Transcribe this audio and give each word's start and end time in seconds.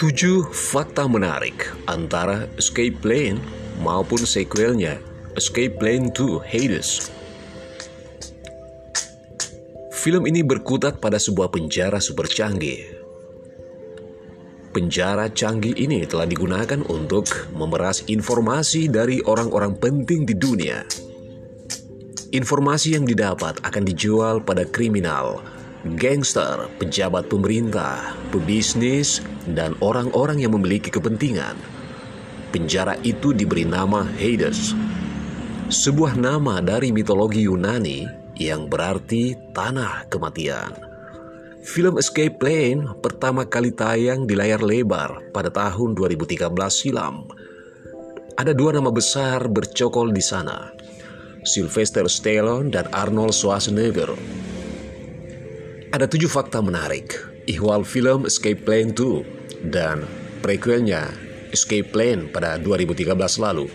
Tujuh 0.00 0.48
fakta 0.50 1.04
menarik 1.04 1.68
antara 1.84 2.48
Escape 2.56 2.96
Plan 2.96 3.36
maupun 3.84 4.24
sequelnya 4.24 4.96
Escape 5.36 5.76
Plan 5.76 6.08
2 6.08 6.40
Hades. 6.40 7.12
Film 9.92 10.24
ini 10.24 10.40
berkutat 10.40 10.98
pada 10.98 11.20
sebuah 11.20 11.52
penjara 11.52 12.00
super 12.00 12.24
canggih. 12.24 12.82
Penjara 14.72 15.28
canggih 15.28 15.76
ini 15.76 16.08
telah 16.08 16.24
digunakan 16.24 16.80
untuk 16.88 17.52
memeras 17.52 18.08
informasi 18.08 18.88
dari 18.88 19.20
orang-orang 19.20 19.76
penting 19.76 20.24
di 20.24 20.32
dunia. 20.32 21.11
Informasi 22.32 22.96
yang 22.96 23.04
didapat 23.04 23.60
akan 23.60 23.84
dijual 23.84 24.40
pada 24.40 24.64
kriminal, 24.64 25.44
gangster, 26.00 26.64
pejabat 26.80 27.28
pemerintah, 27.28 28.16
pebisnis, 28.32 29.20
dan 29.44 29.76
orang-orang 29.84 30.40
yang 30.40 30.56
memiliki 30.56 30.88
kepentingan. 30.88 31.60
Penjara 32.48 32.96
itu 33.04 33.36
diberi 33.36 33.68
nama 33.68 34.08
Hades, 34.16 34.72
sebuah 35.68 36.16
nama 36.16 36.64
dari 36.64 36.88
mitologi 36.88 37.44
Yunani 37.44 38.08
yang 38.40 38.64
berarti 38.64 39.52
tanah 39.52 40.08
kematian. 40.08 40.72
Film 41.68 42.00
Escape 42.00 42.40
Plan 42.40 42.96
pertama 43.04 43.44
kali 43.44 43.76
tayang 43.76 44.24
di 44.24 44.32
layar 44.32 44.64
lebar 44.64 45.20
pada 45.36 45.52
tahun 45.52 45.92
2013 45.92 46.48
silam. 46.72 47.28
Ada 48.40 48.56
dua 48.56 48.72
nama 48.72 48.88
besar 48.88 49.52
bercokol 49.52 50.16
di 50.16 50.24
sana, 50.24 50.72
Sylvester 51.42 52.06
Stallone 52.06 52.70
dan 52.70 52.86
Arnold 52.94 53.34
Schwarzenegger. 53.34 54.14
Ada 55.92 56.08
tujuh 56.08 56.30
fakta 56.30 56.64
menarik 56.64 57.18
ihwal 57.50 57.82
film 57.82 58.24
Escape 58.24 58.62
Plan 58.62 58.94
2 58.94 59.68
dan 59.70 60.06
prequelnya 60.40 61.10
Escape 61.50 61.90
Plan 61.90 62.30
pada 62.30 62.56
2013 62.56 63.12
lalu 63.42 63.68